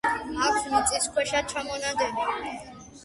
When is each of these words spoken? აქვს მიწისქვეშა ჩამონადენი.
აქვს 0.47 0.63
მიწისქვეშა 0.71 1.43
ჩამონადენი. 1.53 2.29